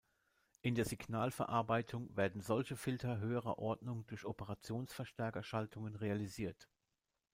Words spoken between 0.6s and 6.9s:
In der Signalverarbeitung werden solche Filter höherer Ordnung durch Operationsverstärker-Schaltungen realisiert.